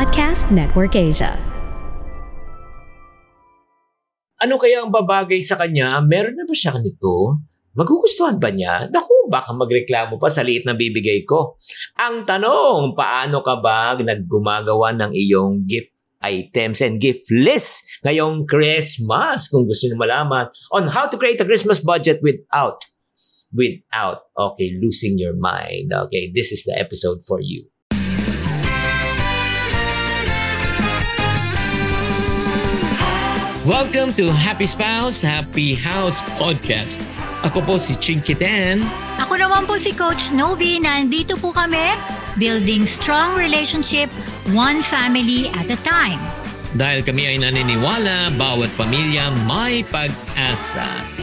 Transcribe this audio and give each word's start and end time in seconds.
Podcast 0.00 0.48
Network 0.48 0.96
Asia. 0.96 1.36
Ano 4.40 4.56
kaya 4.56 4.80
ang 4.80 4.88
babagay 4.88 5.44
sa 5.44 5.60
kanya? 5.60 6.00
Meron 6.00 6.40
na 6.40 6.48
ba 6.48 6.56
siya 6.56 6.80
nito? 6.80 7.36
Magugustuhan 7.76 8.40
ba 8.40 8.48
niya? 8.48 8.88
Naku, 8.88 9.28
baka 9.28 9.52
magreklamo 9.52 10.16
pa 10.16 10.32
sa 10.32 10.40
liit 10.40 10.64
na 10.64 10.72
bibigay 10.72 11.28
ko. 11.28 11.60
Ang 12.00 12.24
tanong, 12.24 12.96
paano 12.96 13.44
ka 13.44 13.60
ba 13.60 13.92
naggumagawa 14.00 14.96
ng 14.96 15.12
iyong 15.12 15.68
gift 15.68 15.92
items 16.24 16.80
and 16.80 16.96
gift 16.96 17.28
list 17.28 17.84
ngayong 18.00 18.48
Christmas 18.48 19.52
kung 19.52 19.68
gusto 19.68 19.84
niyo 19.84 20.00
malaman 20.00 20.48
on 20.72 20.88
how 20.88 21.12
to 21.12 21.20
create 21.20 21.44
a 21.44 21.48
Christmas 21.48 21.76
budget 21.76 22.24
without 22.24 22.80
without 23.52 24.32
okay 24.32 24.72
losing 24.80 25.20
your 25.20 25.36
mind 25.36 25.92
okay 25.92 26.32
this 26.32 26.56
is 26.56 26.64
the 26.64 26.72
episode 26.72 27.20
for 27.20 27.36
you 27.44 27.68
Welcome 33.68 34.16
to 34.16 34.32
Happy 34.32 34.64
Spouse, 34.64 35.20
Happy 35.20 35.76
House 35.76 36.24
Podcast. 36.40 36.96
Ako 37.44 37.60
po 37.60 37.76
si 37.76 37.92
Chinky 37.92 38.32
Tan. 38.32 38.80
Ako 39.20 39.36
naman 39.36 39.68
po 39.68 39.76
si 39.76 39.92
Coach 39.92 40.32
Novi. 40.32 40.80
Nandito 40.80 41.36
po 41.36 41.52
kami, 41.52 41.92
building 42.40 42.88
strong 42.88 43.36
relationship, 43.36 44.08
one 44.56 44.80
family 44.80 45.52
at 45.52 45.68
a 45.68 45.76
time. 45.84 46.16
Dahil 46.72 47.04
kami 47.04 47.28
ay 47.28 47.36
naniniwala, 47.36 48.32
bawat 48.40 48.72
pamilya 48.80 49.28
may 49.44 49.84
pag-asa. 49.92 51.19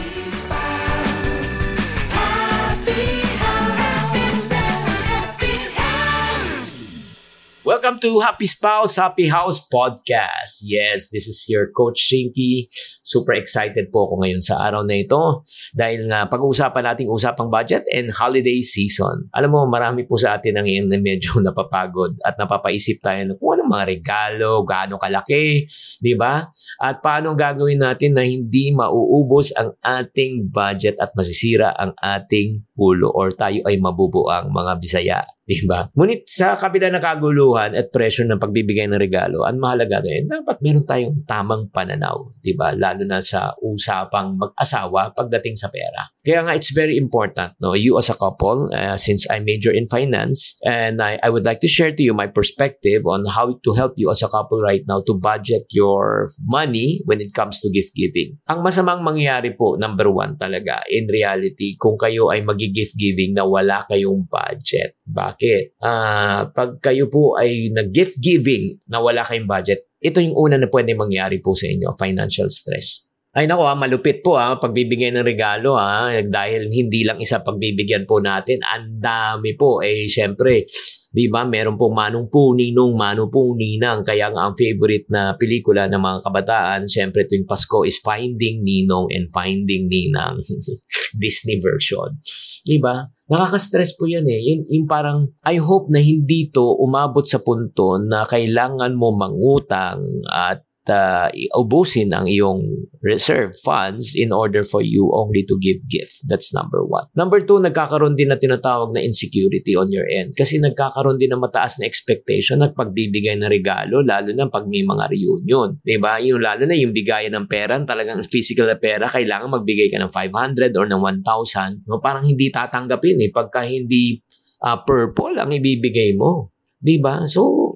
Welcome 7.78 8.02
to 8.02 8.18
Happy 8.18 8.50
Spouse, 8.50 8.98
Happy 8.98 9.30
House 9.30 9.62
Podcast. 9.70 10.66
Yes, 10.66 11.14
this 11.14 11.30
is 11.30 11.46
your 11.46 11.70
Coach 11.70 12.10
Shinky. 12.10 12.66
Super 13.06 13.38
excited 13.38 13.94
po 13.94 14.02
ako 14.02 14.18
ngayon 14.18 14.42
sa 14.42 14.58
araw 14.66 14.82
na 14.82 14.98
ito 14.98 15.46
dahil 15.78 16.10
nga 16.10 16.26
pag-uusapan 16.26 16.90
natin 16.90 17.06
usapang 17.06 17.46
budget 17.46 17.86
and 17.94 18.10
holiday 18.10 18.58
season. 18.66 19.30
Alam 19.30 19.54
mo, 19.54 19.60
marami 19.70 20.02
po 20.10 20.18
sa 20.18 20.34
atin 20.34 20.58
ang 20.58 20.66
medyo 20.98 21.38
napapagod 21.46 22.18
at 22.26 22.34
napapaisip 22.34 22.98
tayo 22.98 23.30
kung 23.38 23.54
anong 23.54 23.57
mga 23.68 23.84
regalo, 23.84 24.64
gaano 24.64 24.96
kalaki, 24.96 25.68
di 26.00 26.14
ba? 26.16 26.42
At 26.80 27.04
paano 27.04 27.36
gagawin 27.36 27.84
natin 27.84 28.16
na 28.16 28.24
hindi 28.24 28.72
mauubos 28.72 29.52
ang 29.54 29.76
ating 29.84 30.48
budget 30.48 30.96
at 30.98 31.12
masisira 31.12 31.76
ang 31.76 31.92
ating 32.00 32.64
ulo 32.80 33.12
or 33.12 33.30
tayo 33.36 33.60
ay 33.68 33.76
mabubuang 33.76 34.48
mga 34.48 34.72
Bisaya 34.80 35.20
Di 35.48 35.64
ba? 35.64 35.88
Ngunit 35.96 36.28
sa 36.28 36.52
kabila 36.52 36.92
ng 36.92 37.00
kaguluhan 37.00 37.72
at 37.72 37.88
pressure 37.88 38.28
ng 38.28 38.36
pagbibigay 38.36 38.84
ng 38.84 39.00
regalo, 39.00 39.48
ang 39.48 39.56
mahalaga 39.56 40.04
rin, 40.04 40.28
dapat 40.28 40.60
meron 40.60 40.84
tayong 40.84 41.24
tamang 41.24 41.72
pananaw. 41.72 42.36
Di 42.36 42.52
ba? 42.52 42.76
Lalo 42.76 43.08
na 43.08 43.24
sa 43.24 43.56
usapang 43.64 44.36
mag-asawa 44.36 45.16
pagdating 45.16 45.56
sa 45.56 45.72
pera. 45.72 46.04
Kaya 46.20 46.44
nga, 46.44 46.52
it's 46.52 46.68
very 46.76 47.00
important, 47.00 47.56
no? 47.64 47.72
You 47.72 47.96
as 47.96 48.12
a 48.12 48.20
couple, 48.20 48.68
uh, 48.76 49.00
since 49.00 49.24
I 49.32 49.40
major 49.40 49.72
in 49.72 49.88
finance, 49.88 50.60
and 50.68 51.00
I, 51.00 51.16
I 51.24 51.32
would 51.32 51.48
like 51.48 51.64
to 51.64 51.70
share 51.70 51.96
to 51.96 52.02
you 52.04 52.12
my 52.12 52.28
perspective 52.28 53.08
on 53.08 53.24
how 53.24 53.56
to 53.62 53.74
help 53.74 53.94
you 53.96 54.10
as 54.10 54.22
a 54.22 54.30
couple 54.30 54.60
right 54.60 54.82
now 54.86 55.02
to 55.04 55.16
budget 55.16 55.68
your 55.74 56.26
money 56.44 57.02
when 57.04 57.20
it 57.20 57.32
comes 57.32 57.60
to 57.60 57.68
gift 57.70 57.94
giving. 57.94 58.38
Ang 58.48 58.62
masamang 58.62 59.02
mangyayari 59.02 59.54
po, 59.54 59.78
number 59.78 60.08
one 60.10 60.36
talaga, 60.36 60.82
in 60.90 61.06
reality, 61.10 61.74
kung 61.78 61.98
kayo 61.98 62.30
ay 62.32 62.42
magi-gift 62.42 62.96
giving 62.96 63.34
na 63.34 63.46
wala 63.46 63.82
kayong 63.86 64.26
budget. 64.28 64.98
Bakit? 65.04 65.78
Uh, 65.80 66.50
pag 66.52 66.78
kayo 66.82 67.10
po 67.10 67.36
ay 67.36 67.70
nag-gift 67.74 68.18
giving 68.22 68.78
na 68.88 69.02
wala 69.02 69.22
kayong 69.22 69.48
budget, 69.48 69.88
ito 69.98 70.22
yung 70.22 70.38
una 70.38 70.56
na 70.56 70.70
pwede 70.70 70.94
mangyari 70.94 71.42
po 71.42 71.54
sa 71.54 71.66
inyo, 71.66 71.90
financial 71.98 72.46
stress. 72.46 73.08
Ay 73.38 73.44
nako, 73.44 73.68
ha, 73.68 73.74
ah, 73.74 73.78
malupit 73.78 74.24
po 74.24 74.34
ha, 74.40 74.50
ah, 74.50 74.54
pagbibigay 74.56 75.12
ng 75.12 75.22
regalo 75.22 75.76
ha, 75.76 76.10
dahil 76.10 76.72
hindi 76.72 77.04
lang 77.04 77.20
isa 77.20 77.44
pagbibigyan 77.44 78.08
po 78.08 78.18
natin, 78.18 78.58
ang 78.64 78.98
dami 78.98 79.52
po. 79.54 79.84
Eh, 79.84 80.08
syempre, 80.08 80.64
di 81.08 81.26
ba, 81.32 81.48
meron 81.48 81.80
pong 81.80 81.96
manong 81.96 82.28
po 82.28 82.52
ninong, 82.52 82.92
mano 82.92 83.32
po 83.32 83.56
ninang. 83.56 84.04
Kaya 84.04 84.28
nga 84.28 84.48
ang 84.48 84.54
favorite 84.54 85.08
na 85.08 85.32
pelikula 85.34 85.88
ng 85.88 85.98
mga 85.98 86.18
kabataan, 86.28 86.80
syempre 86.84 87.24
tuwing 87.24 87.48
Pasko 87.48 87.82
is 87.88 87.96
Finding 88.04 88.60
Ninong 88.60 89.08
and 89.08 89.32
Finding 89.32 89.88
Ninang. 89.88 90.44
Disney 91.22 91.56
version. 91.58 92.20
Di 92.68 92.76
ba? 92.76 93.00
Nakaka-stress 93.28 93.96
po 93.96 94.08
yan 94.08 94.24
eh. 94.28 94.40
Yun, 94.40 94.60
yung 94.68 94.88
parang, 94.88 95.32
I 95.44 95.60
hope 95.60 95.88
na 95.88 96.00
hindi 96.00 96.48
to 96.52 96.76
umabot 96.80 97.24
sa 97.24 97.40
punto 97.40 97.96
na 98.00 98.24
kailangan 98.28 98.92
mo 98.96 99.12
mangutang 99.16 100.04
at 100.28 100.67
uh, 100.88 101.28
ubusin 101.54 102.10
ang 102.10 102.26
iyong 102.26 102.64
reserve 103.04 103.54
funds 103.62 104.12
in 104.16 104.34
order 104.34 104.66
for 104.66 104.82
you 104.82 105.08
only 105.14 105.44
to 105.46 105.54
give 105.60 105.78
gift. 105.86 106.24
That's 106.26 106.50
number 106.50 106.82
one. 106.82 107.06
Number 107.14 107.38
two, 107.38 107.62
nagkakaroon 107.62 108.18
din 108.18 108.32
na 108.32 108.40
tinatawag 108.40 108.96
na 108.96 109.04
insecurity 109.04 109.78
on 109.78 109.92
your 109.92 110.08
end 110.08 110.34
kasi 110.34 110.58
nagkakaroon 110.58 111.20
din 111.20 111.30
na 111.32 111.38
mataas 111.38 111.78
na 111.78 111.86
expectation 111.86 112.64
at 112.64 112.74
pagbibigay 112.74 113.38
ng 113.38 113.48
regalo 113.48 114.02
lalo 114.02 114.32
na 114.34 114.50
pag 114.50 114.66
may 114.66 114.82
mga 114.82 115.04
reunion. 115.12 115.78
Diba? 115.84 116.18
Yung 116.24 116.42
lalo 116.42 116.64
na 116.66 116.74
yung 116.74 116.96
bigayan 116.96 117.36
ng 117.38 117.46
pera, 117.46 117.78
talagang 117.84 118.20
physical 118.26 118.66
na 118.66 118.80
pera, 118.80 119.06
kailangan 119.06 119.52
magbigay 119.60 119.92
ka 119.92 120.00
ng 120.00 120.10
500 120.10 120.74
or 120.74 120.86
ng 120.88 121.02
1,000. 121.22 121.86
No, 121.86 122.00
parang 122.02 122.26
hindi 122.26 122.50
tatanggapin 122.50 123.20
eh 123.22 123.30
pagka 123.30 123.62
hindi 123.62 124.18
uh, 124.64 124.78
purple 124.82 125.38
ang 125.38 125.52
ibibigay 125.54 126.16
mo. 126.16 126.50
'Di 126.78 127.02
ba? 127.02 127.26
So 127.26 127.67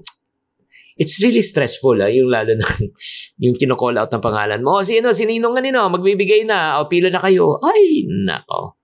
it's 0.97 1.21
really 1.23 1.43
stressful 1.43 1.97
ah, 2.01 2.11
yung 2.11 2.29
lalo 2.29 2.53
na 2.57 2.67
yung 3.45 3.57
kino-call 3.57 3.97
out 3.97 4.13
ng 4.13 4.25
pangalan 4.25 4.61
mo. 4.61 4.81
Oh, 4.81 4.85
sino, 4.85 5.13
sininong 5.13 5.61
nino, 5.61 5.89
magbibigay 5.89 6.45
na, 6.45 6.81
o 6.81 6.89
pila 6.89 7.09
na 7.09 7.21
kayo. 7.21 7.61
Ay, 7.63 8.09
nako. 8.09 8.83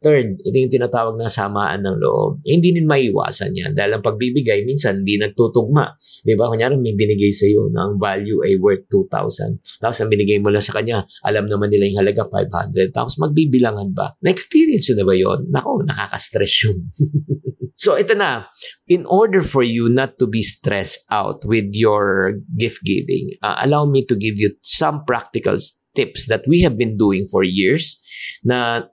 Third, 0.00 0.40
ito 0.40 0.56
yung 0.56 0.72
tinatawag 0.72 1.20
na 1.20 1.28
samaan 1.28 1.84
ng 1.84 2.00
loob. 2.00 2.40
Eh, 2.48 2.56
hindi 2.56 2.72
din 2.72 2.88
maiwasan 2.88 3.52
yan 3.52 3.76
dahil 3.76 4.00
ang 4.00 4.04
pagbibigay 4.04 4.64
minsan 4.64 5.04
hindi 5.04 5.20
nagtutugma. 5.20 5.92
Di 6.24 6.32
ba? 6.40 6.48
Kunyari 6.48 6.80
may 6.80 6.96
binigay 6.96 7.28
sa 7.36 7.44
iyo 7.44 7.68
na 7.68 7.84
ang 7.84 8.00
value 8.00 8.40
ay 8.40 8.56
worth 8.56 8.88
2,000. 8.88 9.60
Tapos 9.76 10.00
ang 10.00 10.08
binigay 10.08 10.40
mo 10.40 10.48
lang 10.48 10.64
sa 10.64 10.72
kanya, 10.80 11.04
alam 11.20 11.44
naman 11.52 11.68
nila 11.68 11.84
yung 11.84 12.00
halaga 12.00 12.24
500. 12.32 12.96
Tapos 12.96 13.20
magbibilangan 13.20 13.92
ba? 13.92 14.16
Na-experience 14.24 14.88
yun 14.88 14.96
na 14.96 15.04
ba 15.04 15.12
yun? 15.12 15.40
Nako, 15.52 15.84
nakaka-stress 15.84 16.54
yun. 16.64 16.78
So 17.80 17.96
ito 17.96 18.12
na, 18.12 18.44
in 18.92 19.08
order 19.08 19.40
for 19.40 19.64
you 19.64 19.88
not 19.88 20.20
to 20.20 20.28
be 20.28 20.44
stressed 20.44 21.00
out 21.08 21.40
with 21.48 21.72
your 21.72 22.36
gift 22.52 22.84
giving, 22.84 23.32
uh, 23.40 23.56
allow 23.64 23.88
me 23.88 24.04
to 24.04 24.12
give 24.12 24.36
you 24.36 24.52
some 24.60 25.00
practical 25.08 25.56
tips 25.96 26.28
that 26.28 26.44
we 26.44 26.60
have 26.60 26.76
been 26.76 27.00
doing 27.00 27.24
for 27.24 27.40
years 27.40 27.96
na 28.44 28.84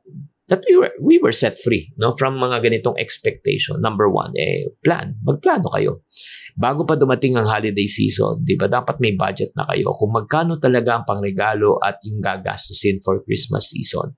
that 0.47 0.64
we 0.64 0.80
were 0.80 0.96
we 1.03 1.20
were 1.20 1.36
set 1.36 1.59
free 1.59 1.92
no 2.00 2.16
from 2.16 2.40
mga 2.40 2.64
ganitong 2.64 2.96
expectation. 2.96 3.76
Number 3.84 4.08
one, 4.08 4.31
eh 4.40 4.72
plan. 4.80 5.20
Magplano 5.20 5.68
kayo. 5.76 6.08
Bago 6.56 6.88
pa 6.88 6.96
dumating 6.96 7.36
ang 7.36 7.52
holiday 7.52 7.92
season, 7.92 8.40
'di 8.47 8.56
ba? 8.56 8.72
Dapat 8.72 9.03
may 9.03 9.20
budget 9.20 9.52
na 9.59 9.68
kayo 9.68 9.92
kung 10.00 10.16
magkano 10.16 10.64
talaga 10.64 10.96
ang 10.96 11.03
pangregalo 11.03 11.76
at 11.84 12.00
yung 12.08 12.24
gagastusin 12.24 13.03
for 13.03 13.20
Christmas 13.28 13.68
season. 13.68 14.16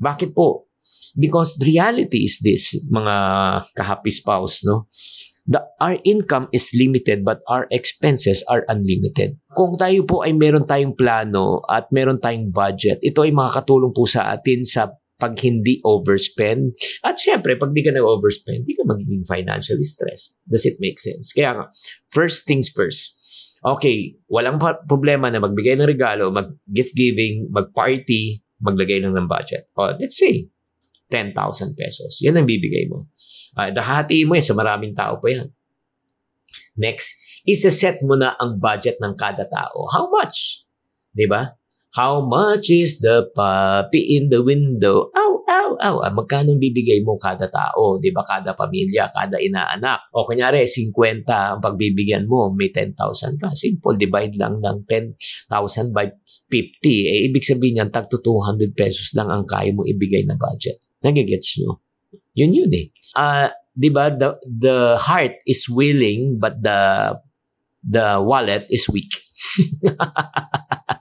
Bakit 0.00 0.32
po? 0.32 0.65
Because 1.16 1.56
the 1.56 1.66
reality 1.72 2.28
is 2.28 2.38
this, 2.44 2.76
mga 2.92 3.14
kahappy 3.72 4.12
spouse, 4.12 4.60
no? 4.64 4.86
The, 5.46 5.62
our 5.78 6.02
income 6.02 6.50
is 6.50 6.74
limited 6.74 7.22
but 7.22 7.38
our 7.46 7.70
expenses 7.70 8.42
are 8.50 8.66
unlimited. 8.66 9.38
Kung 9.54 9.78
tayo 9.78 10.02
po 10.02 10.26
ay 10.26 10.34
meron 10.34 10.66
tayong 10.66 10.98
plano 10.98 11.62
at 11.70 11.86
meron 11.94 12.18
tayong 12.18 12.50
budget, 12.50 12.98
ito 12.98 13.22
ay 13.22 13.30
makakatulong 13.30 13.94
po 13.94 14.10
sa 14.10 14.34
atin 14.34 14.66
sa 14.66 14.90
pag 15.16 15.38
hindi 15.40 15.80
overspend. 15.86 16.76
At 17.00 17.16
syempre, 17.16 17.56
pag 17.56 17.72
di 17.72 17.80
ka 17.80 17.94
nag-overspend, 17.94 18.68
di 18.68 18.76
ka 18.76 18.84
magiging 18.84 19.24
financially 19.24 19.86
stressed. 19.86 20.36
Does 20.44 20.68
it 20.68 20.76
make 20.82 21.00
sense? 21.00 21.32
Kaya 21.32 21.56
nga, 21.56 21.66
first 22.12 22.44
things 22.44 22.68
first. 22.68 23.16
Okay, 23.64 24.20
walang 24.28 24.60
problema 24.84 25.32
na 25.32 25.40
magbigay 25.40 25.80
ng 25.80 25.88
regalo, 25.88 26.28
mag-gift 26.28 26.92
giving, 26.92 27.48
mag-party, 27.48 28.44
maglagay 28.60 29.00
lang 29.00 29.16
ng 29.16 29.26
budget. 29.26 29.72
O, 29.74 29.96
let's 29.96 30.20
say, 30.20 30.52
10,000 31.10 31.78
pesos. 31.78 32.18
Yan 32.22 32.38
ang 32.38 32.46
bibigay 32.48 32.90
mo. 32.90 33.06
Uh, 33.54 33.70
dahati 33.70 34.26
mo 34.26 34.34
yan 34.34 34.46
sa 34.46 34.54
maraming 34.58 34.92
tao 34.92 35.22
pa 35.22 35.28
yan. 35.30 35.48
Next, 36.76 37.40
isa-set 37.46 38.02
mo 38.02 38.18
na 38.18 38.34
ang 38.36 38.58
budget 38.58 38.98
ng 38.98 39.14
kada 39.14 39.46
tao. 39.46 39.86
How 39.94 40.10
much? 40.10 40.66
ba? 41.24 41.56
How 41.96 42.20
much 42.20 42.68
is 42.68 43.00
the 43.00 43.24
puppy 43.32 44.20
in 44.20 44.28
the 44.28 44.44
window? 44.44 45.08
Ow, 45.16 45.32
ow, 45.48 45.70
ow. 45.80 45.96
Ah, 46.04 46.12
magkano 46.12 46.52
bibigay 46.60 47.00
mo 47.00 47.16
kada 47.16 47.48
tao? 47.48 47.96
Ba? 47.96 48.20
Kada 48.20 48.52
pamilya, 48.52 49.08
kada 49.08 49.40
inaanak. 49.40 50.04
O 50.12 50.28
kunyari, 50.28 50.68
50 50.68 51.24
ang 51.32 51.64
pagbibigyan 51.64 52.28
mo, 52.28 52.52
may 52.52 52.68
10,000 52.68 53.40
ka. 53.40 53.48
Simple, 53.56 53.96
divide 53.96 54.36
lang 54.36 54.60
ng 54.60 54.84
10,000 54.84 55.96
by 55.96 56.12
50. 56.52 56.84
Eh, 56.84 57.32
ibig 57.32 57.48
sabihin 57.48 57.80
yan, 57.80 57.88
tag 57.88 58.12
to 58.12 58.20
200 58.20 58.76
pesos 58.76 59.16
lang 59.16 59.32
ang 59.32 59.48
kaya 59.48 59.72
mo 59.72 59.80
ibigay 59.88 60.28
na 60.28 60.36
budget. 60.36 60.85
Nagigets 61.06 61.54
nyo? 61.62 61.78
Yun 62.34 62.50
yun 62.50 62.74
eh. 62.74 62.90
Uh, 63.14 63.54
di 63.70 63.88
ba? 63.94 64.10
The, 64.10 64.34
the 64.42 64.98
heart 64.98 65.38
is 65.46 65.70
willing 65.70 66.42
but 66.42 66.58
the 66.58 67.14
the 67.86 68.18
wallet 68.18 68.66
is 68.66 68.90
weak. 68.90 69.14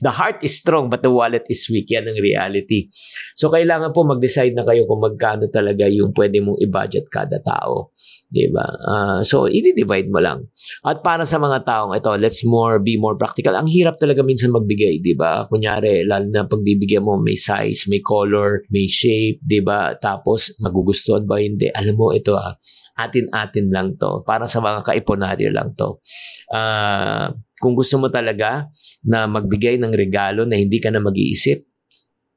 the 0.00 0.12
heart 0.12 0.40
is 0.44 0.58
strong 0.60 0.88
but 0.92 1.00
the 1.02 1.12
wallet 1.12 1.44
is 1.48 1.64
weak. 1.72 1.88
Yan 1.92 2.08
ang 2.08 2.18
reality. 2.20 2.88
So, 3.36 3.48
kailangan 3.48 3.92
po 3.92 4.04
mag-decide 4.04 4.52
na 4.52 4.64
kayo 4.64 4.84
kung 4.84 5.00
magkano 5.04 5.48
talaga 5.48 5.88
yung 5.88 6.12
pwede 6.12 6.40
mong 6.40 6.60
i-budget 6.60 7.08
kada 7.08 7.40
tao. 7.40 7.92
Diba? 8.28 8.64
Uh, 8.84 9.20
so, 9.24 9.48
i-divide 9.48 10.08
mo 10.12 10.20
lang. 10.20 10.48
At 10.84 11.00
para 11.00 11.24
sa 11.24 11.40
mga 11.40 11.64
taong 11.64 11.92
ito, 11.96 12.12
let's 12.16 12.42
more 12.44 12.80
be 12.82 13.00
more 13.00 13.16
practical. 13.16 13.56
Ang 13.56 13.70
hirap 13.70 13.96
talaga 14.00 14.20
minsan 14.24 14.52
magbigay, 14.52 15.00
di 15.00 15.14
ba? 15.16 15.44
Kunyari, 15.48 16.04
lalo 16.04 16.26
na 16.28 16.44
pagbibigyan 16.44 17.04
mo, 17.04 17.16
may 17.16 17.38
size, 17.38 17.88
may 17.88 18.00
color, 18.00 18.64
may 18.68 18.88
shape, 18.88 19.40
di 19.40 19.60
ba? 19.60 19.94
Tapos, 19.96 20.56
magugustuhan 20.60 21.24
ba 21.24 21.40
hindi? 21.40 21.70
Alam 21.72 21.94
mo, 21.96 22.06
ito 22.12 22.36
ah, 22.36 22.56
atin-atin 22.96 23.68
lang 23.68 23.94
to. 24.00 24.24
Para 24.24 24.48
sa 24.48 24.60
mga 24.60 24.80
kaiponaryo 24.84 25.52
lang 25.52 25.76
to. 25.76 26.00
Uh, 26.50 27.30
kung 27.56 27.72
gusto 27.72 27.96
mo 27.96 28.12
talaga 28.12 28.68
na 29.04 29.24
magbigay 29.24 29.80
ng 29.80 29.92
regalo 29.92 30.44
na 30.44 30.60
hindi 30.60 30.76
ka 30.76 30.92
na 30.92 31.00
mag-iisip, 31.00 31.64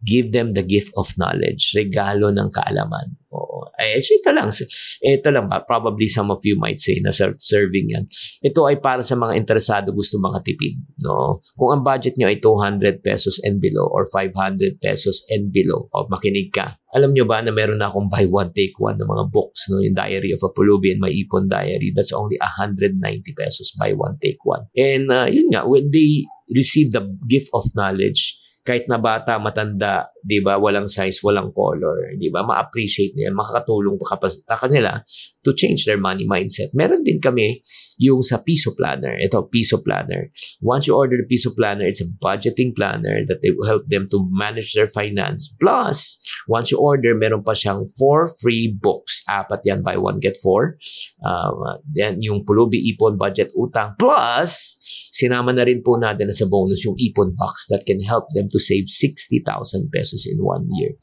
give 0.05 0.31
them 0.31 0.55
the 0.55 0.63
gift 0.63 0.91
of 0.95 1.11
knowledge, 1.19 1.75
regalo 1.75 2.31
ng 2.31 2.49
kaalaman. 2.55 3.19
Oo. 3.29 3.69
Eh, 3.79 4.01
ito 4.01 4.31
lang. 4.35 4.51
Ito 4.99 5.27
lang 5.31 5.47
ba? 5.47 5.63
Probably 5.63 6.09
some 6.09 6.33
of 6.33 6.43
you 6.43 6.59
might 6.59 6.83
say 6.83 6.99
na 6.99 7.13
serving 7.13 7.93
yan. 7.93 8.03
Ito 8.43 8.67
ay 8.67 8.83
para 8.83 9.05
sa 9.05 9.15
mga 9.15 9.39
interesado 9.39 9.95
gusto 9.95 10.19
makatipid. 10.19 10.79
No? 10.99 11.39
Kung 11.55 11.71
ang 11.71 11.83
budget 11.85 12.19
nyo 12.19 12.27
ay 12.27 12.41
200 12.41 12.99
pesos 12.99 13.39
and 13.45 13.63
below 13.63 13.87
or 13.87 14.03
500 14.03 14.83
pesos 14.83 15.23
and 15.31 15.55
below, 15.55 15.87
o 15.95 16.07
makinig 16.11 16.51
ka. 16.51 16.75
Alam 16.91 17.13
nyo 17.13 17.23
ba 17.23 17.39
na 17.39 17.53
meron 17.53 17.79
na 17.79 17.87
akong 17.87 18.09
buy 18.09 18.25
one, 18.25 18.49
take 18.51 18.73
one 18.81 18.97
ng 18.97 19.05
mga 19.05 19.25
books, 19.29 19.69
no? 19.69 19.77
yung 19.79 19.93
Diary 19.93 20.33
of 20.33 20.41
a 20.41 20.49
Pulubian, 20.49 20.97
my 20.97 21.13
Ipon 21.13 21.45
Diary. 21.45 21.93
That's 21.93 22.11
only 22.11 22.35
190 22.41 22.97
pesos, 23.37 23.71
buy 23.77 23.93
one, 23.93 24.17
take 24.17 24.41
one. 24.41 24.65
And 24.73 25.07
uh, 25.07 25.29
yun 25.29 25.53
nga, 25.53 25.69
when 25.69 25.93
they 25.93 26.25
receive 26.49 26.91
the 26.91 27.05
gift 27.29 27.53
of 27.53 27.69
knowledge, 27.77 28.39
kahit 28.63 28.85
na 28.91 28.99
bata, 28.99 29.39
matanda, 29.39 30.11
'di 30.21 30.43
ba, 30.43 30.59
walang 30.59 30.85
size, 30.85 31.19
walang 31.23 31.49
color, 31.55 32.13
'di 32.15 32.29
ba? 32.29 32.43
Ma-appreciate 32.43 33.15
nila, 33.15 33.33
makakatulong 33.33 33.97
pa 33.97 34.55
kanila 34.59 35.01
to 35.43 35.55
change 35.55 35.87
their 35.87 35.99
money 35.99 36.27
mindset. 36.27 36.69
Meron 36.75 37.01
din 37.01 37.23
kami 37.23 37.63
yung 37.99 38.19
sa 38.19 38.39
Piso 38.43 38.75
Planner. 38.75 39.15
Ito, 39.19 39.47
Piso 39.47 39.79
Planner. 39.79 40.31
Once 40.59 40.87
you 40.87 40.95
order 40.95 41.15
the 41.15 41.27
Piso 41.27 41.51
Planner, 41.55 41.87
it's 41.87 42.03
a 42.03 42.07
budgeting 42.07 42.75
planner 42.75 43.23
that 43.27 43.39
will 43.43 43.67
help 43.67 43.87
them 43.87 44.07
to 44.11 44.27
manage 44.31 44.75
their 44.75 44.87
finance. 44.87 45.51
Plus, 45.59 46.19
once 46.47 46.71
you 46.71 46.79
order, 46.79 47.15
meron 47.15 47.43
pa 47.43 47.55
siyang 47.55 47.87
four 47.95 48.27
free 48.39 48.71
books. 48.71 49.23
Apat 49.27 49.63
yan, 49.63 49.83
buy 49.83 49.95
one, 49.95 50.19
get 50.19 50.35
four. 50.39 50.79
Um, 51.23 51.79
then, 51.87 52.19
yung 52.19 52.43
Pulubi 52.43 52.79
Ipon 52.91 53.15
Budget 53.15 53.51
Utang. 53.55 53.95
Plus, 53.99 54.75
Sinama 55.19 55.51
na 55.51 55.67
rin 55.67 55.83
po 55.83 55.99
natin 55.99 56.31
sa 56.31 56.47
bonus 56.47 56.87
yung 56.87 56.95
ipon 56.95 57.35
box 57.35 57.67
that 57.67 57.83
can 57.83 57.99
help 57.99 58.31
them 58.31 58.47
to 58.47 58.55
save 58.55 58.87
60,000 58.87 59.43
pesos 59.91 60.23
in 60.23 60.39
one 60.39 60.71
year. 60.79 60.95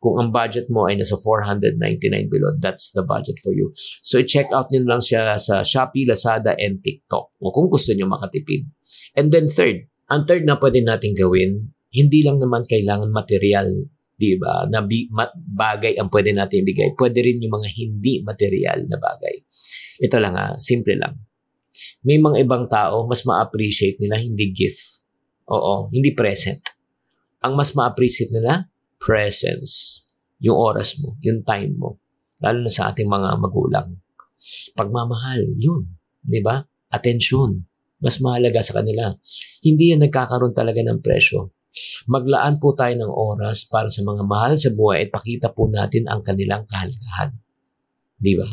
Kung 0.00 0.16
ang 0.16 0.32
budget 0.32 0.72
mo 0.72 0.88
ay 0.88 0.96
nasa 0.96 1.20
499 1.20 2.32
below, 2.32 2.56
that's 2.56 2.94
the 2.96 3.04
budget 3.04 3.36
for 3.44 3.52
you. 3.52 3.74
So, 4.00 4.24
check 4.24 4.48
out 4.56 4.72
nyo 4.72 4.88
lang 4.88 5.04
siya 5.04 5.36
sa 5.36 5.60
Shopee, 5.60 6.08
Lazada, 6.08 6.56
and 6.56 6.80
TikTok. 6.80 7.36
O 7.44 7.52
kung 7.52 7.68
gusto 7.68 7.92
nyo 7.92 8.08
makatipid. 8.08 8.64
And 9.18 9.28
then 9.28 9.50
third, 9.50 9.84
ang 10.08 10.24
third 10.24 10.48
na 10.48 10.56
pwede 10.56 10.80
natin 10.80 11.12
gawin, 11.12 11.76
hindi 11.92 12.24
lang 12.24 12.40
naman 12.40 12.64
kailangan 12.64 13.12
material 13.12 13.68
di 14.18 14.34
ba, 14.34 14.66
na 14.66 14.82
bi- 14.82 15.06
ma- 15.14 15.30
bagay 15.34 15.94
ang 15.94 16.10
pwede 16.10 16.34
natin 16.34 16.66
ibigay. 16.66 16.90
Pwede 16.98 17.22
rin 17.22 17.38
yung 17.38 17.54
mga 17.54 17.70
hindi 17.78 18.18
material 18.26 18.82
na 18.90 18.98
bagay. 18.98 19.46
Ito 20.02 20.18
lang 20.18 20.34
ha, 20.34 20.58
simple 20.58 20.98
lang 20.98 21.27
may 22.02 22.18
mga 22.18 22.44
ibang 22.44 22.64
tao, 22.66 23.06
mas 23.06 23.22
ma-appreciate 23.22 23.98
nila 23.98 24.18
hindi 24.18 24.50
gift. 24.50 25.02
Oo, 25.48 25.88
hindi 25.94 26.12
present. 26.12 26.60
Ang 27.44 27.56
mas 27.56 27.72
ma-appreciate 27.72 28.34
nila, 28.34 28.66
presence. 28.98 30.04
Yung 30.42 30.58
oras 30.58 30.98
mo, 31.02 31.16
yung 31.22 31.42
time 31.46 31.74
mo. 31.74 31.98
Lalo 32.38 32.66
na 32.66 32.70
sa 32.70 32.90
ating 32.90 33.06
mga 33.06 33.38
magulang. 33.38 33.98
Pagmamahal, 34.78 35.54
yun. 35.58 35.86
Di 36.22 36.38
ba? 36.38 36.62
Atensyon. 36.94 37.66
Mas 37.98 38.22
mahalaga 38.22 38.62
sa 38.62 38.78
kanila. 38.78 39.10
Hindi 39.62 39.90
yan 39.90 40.06
nagkakaroon 40.06 40.54
talaga 40.54 40.78
ng 40.86 41.02
presyo. 41.02 41.50
Maglaan 42.06 42.62
po 42.62 42.72
tayo 42.74 42.94
ng 42.94 43.10
oras 43.10 43.66
para 43.66 43.90
sa 43.90 44.06
mga 44.06 44.22
mahal 44.22 44.54
sa 44.54 44.70
buhay 44.70 45.06
at 45.06 45.10
pakita 45.10 45.50
po 45.50 45.66
natin 45.66 46.06
ang 46.06 46.22
kanilang 46.22 46.62
kahalagahan. 46.66 47.34
Di 48.18 48.34
ba? 48.38 48.48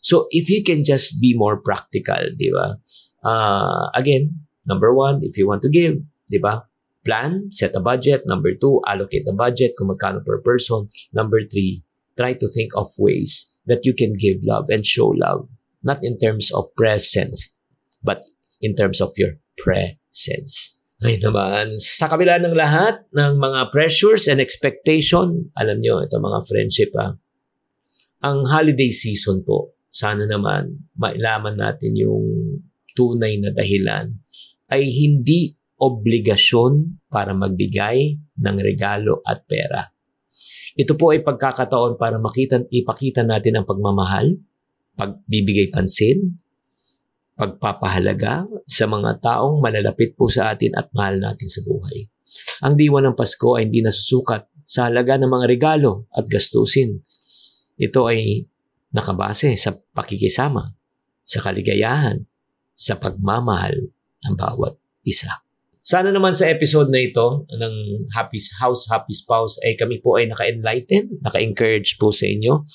So, 0.00 0.26
if 0.30 0.48
you 0.48 0.62
can 0.62 0.84
just 0.84 1.20
be 1.20 1.34
more 1.36 1.60
practical, 1.60 2.32
di 2.36 2.50
ba? 2.54 2.78
Uh, 3.24 3.90
again, 3.94 4.46
number 4.66 4.94
one, 4.94 5.20
if 5.22 5.36
you 5.36 5.46
want 5.46 5.62
to 5.62 5.70
give, 5.70 6.00
di 6.30 6.38
ba? 6.38 6.64
Plan, 7.04 7.48
set 7.50 7.74
a 7.74 7.80
budget. 7.80 8.24
Number 8.26 8.52
two, 8.54 8.80
allocate 8.86 9.24
the 9.24 9.32
budget 9.32 9.72
kung 9.78 9.88
magkano 9.88 10.24
per 10.24 10.40
person. 10.42 10.88
Number 11.12 11.40
three, 11.46 11.82
try 12.18 12.34
to 12.34 12.48
think 12.50 12.72
of 12.74 12.90
ways 12.98 13.56
that 13.66 13.86
you 13.86 13.94
can 13.94 14.12
give 14.12 14.42
love 14.42 14.66
and 14.68 14.84
show 14.84 15.14
love. 15.14 15.48
Not 15.82 16.02
in 16.02 16.18
terms 16.18 16.50
of 16.50 16.74
presence, 16.74 17.56
but 18.02 18.24
in 18.60 18.74
terms 18.74 19.00
of 19.00 19.14
your 19.16 19.38
presence. 19.56 20.78
Ay 20.98 21.22
naman, 21.22 21.78
sa 21.78 22.10
kabila 22.10 22.42
ng 22.42 22.58
lahat 22.58 23.06
ng 23.14 23.38
mga 23.38 23.70
pressures 23.70 24.26
and 24.26 24.42
expectation, 24.42 25.46
alam 25.54 25.78
nyo, 25.78 26.02
ito 26.02 26.18
mga 26.18 26.42
friendship 26.42 26.90
ha, 26.98 27.14
ang 28.22 28.42
holiday 28.46 28.90
season 28.90 29.46
po, 29.46 29.78
sana 29.88 30.26
naman 30.26 30.90
mailaman 30.98 31.58
natin 31.58 31.94
yung 31.94 32.26
tunay 32.94 33.38
na 33.38 33.54
dahilan 33.54 34.10
ay 34.68 34.84
hindi 34.90 35.54
obligasyon 35.78 37.06
para 37.06 37.32
magbigay 37.32 38.18
ng 38.18 38.56
regalo 38.58 39.22
at 39.22 39.46
pera. 39.46 39.86
Ito 40.78 40.94
po 40.94 41.14
ay 41.14 41.22
pagkakataon 41.22 41.98
para 41.98 42.18
makita, 42.18 42.62
ipakita 42.70 43.22
natin 43.22 43.58
ang 43.58 43.66
pagmamahal, 43.66 44.38
pagbibigay 44.98 45.70
pansin, 45.70 46.38
pagpapahalaga 47.38 48.46
sa 48.66 48.90
mga 48.90 49.22
taong 49.22 49.62
malalapit 49.62 50.18
po 50.18 50.26
sa 50.26 50.54
atin 50.54 50.74
at 50.74 50.90
mahal 50.90 51.22
natin 51.22 51.46
sa 51.46 51.62
buhay. 51.62 52.10
Ang 52.66 52.74
diwa 52.74 52.98
ng 53.02 53.14
Pasko 53.14 53.54
ay 53.54 53.70
hindi 53.70 53.82
nasusukat 53.82 54.66
sa 54.66 54.90
halaga 54.90 55.16
ng 55.16 55.30
mga 55.30 55.46
regalo 55.46 56.10
at 56.10 56.26
gastusin. 56.26 57.06
Ito 57.78 58.10
ay 58.10 58.44
nakabase 58.90 59.54
sa 59.54 59.72
pakikisama, 59.94 60.74
sa 61.22 61.38
kaligayahan, 61.38 62.26
sa 62.74 62.98
pagmamahal 62.98 63.94
ng 64.26 64.34
bawat 64.34 64.74
isa. 65.06 65.30
Sana 65.78 66.12
naman 66.12 66.36
sa 66.36 66.50
episode 66.50 66.92
na 66.92 67.00
ito 67.00 67.48
ng 67.48 67.74
Happy 68.12 68.36
House 68.60 68.90
Happy 68.92 69.14
Spouse 69.16 69.56
ay 69.64 69.72
kami 69.78 70.04
po 70.04 70.20
ay 70.20 70.28
naka-enlighten, 70.28 71.22
naka-encourage 71.24 71.96
po 71.96 72.12
sa 72.12 72.28
inyo. 72.28 72.66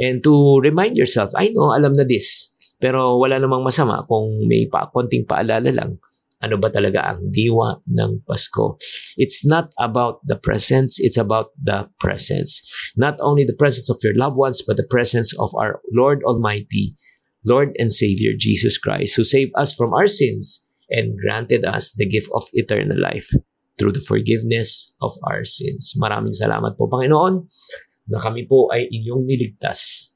And 0.00 0.24
to 0.24 0.64
remind 0.64 0.96
yourself, 0.96 1.34
I 1.36 1.52
know, 1.52 1.76
alam 1.76 1.92
na 1.92 2.08
this. 2.08 2.56
Pero 2.80 3.20
wala 3.20 3.36
namang 3.36 3.66
masama 3.66 4.06
kung 4.08 4.48
may 4.48 4.64
pa, 4.70 4.88
konting 4.88 5.28
paalala 5.28 5.70
lang 5.74 6.00
ano 6.42 6.58
ba 6.58 6.68
talaga 6.68 7.04
ang 7.04 7.20
diwa 7.30 7.80
ng 7.86 8.26
Pasko. 8.26 8.76
It's 9.16 9.46
not 9.46 9.70
about 9.78 10.20
the 10.26 10.36
presence, 10.36 10.98
it's 10.98 11.16
about 11.16 11.54
the 11.56 11.88
presence. 12.00 12.60
Not 12.96 13.16
only 13.22 13.44
the 13.44 13.56
presence 13.56 13.88
of 13.88 14.02
your 14.02 14.16
loved 14.16 14.36
ones, 14.36 14.60
but 14.60 14.76
the 14.76 14.88
presence 14.88 15.32
of 15.38 15.54
our 15.54 15.80
Lord 15.94 16.24
Almighty, 16.26 16.96
Lord 17.44 17.76
and 17.78 17.92
Savior 17.92 18.32
Jesus 18.36 18.76
Christ, 18.76 19.16
who 19.16 19.24
saved 19.24 19.52
us 19.54 19.72
from 19.72 19.92
our 19.94 20.08
sins 20.08 20.66
and 20.90 21.16
granted 21.16 21.64
us 21.64 21.92
the 21.92 22.08
gift 22.08 22.28
of 22.34 22.44
eternal 22.52 22.98
life 22.98 23.30
through 23.78 23.92
the 23.92 24.04
forgiveness 24.04 24.94
of 25.02 25.12
our 25.24 25.44
sins. 25.44 25.94
Maraming 25.98 26.36
salamat 26.36 26.76
po, 26.78 26.86
Panginoon, 26.86 27.48
na 28.10 28.18
kami 28.20 28.44
po 28.44 28.68
ay 28.70 28.86
inyong 28.92 29.24
niligtas 29.24 30.12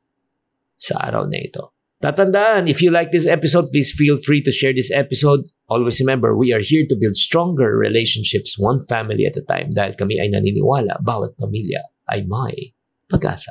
sa 0.78 1.00
araw 1.02 1.26
na 1.26 1.40
ito. 1.40 1.77
Tatandaan, 1.98 2.70
if 2.70 2.78
you 2.80 2.94
like 2.94 3.10
this 3.10 3.26
episode, 3.26 3.74
please 3.74 3.90
feel 3.90 4.14
free 4.14 4.40
to 4.42 4.52
share 4.52 4.72
this 4.72 4.88
episode. 4.94 5.50
Always 5.66 5.98
remember, 5.98 6.38
we 6.38 6.54
are 6.54 6.62
here 6.62 6.86
to 6.88 6.94
build 6.94 7.16
stronger 7.16 7.74
relationships 7.74 8.54
one 8.54 8.78
family 8.86 9.26
at 9.26 9.34
a 9.34 9.42
time 9.42 9.74
dahil 9.74 9.98
kami 9.98 10.22
ay 10.22 10.30
naniniwala 10.30 11.02
bawat 11.02 11.34
pamilya 11.34 11.82
ay 12.06 12.22
may 12.22 12.70
pag-asa. 13.10 13.50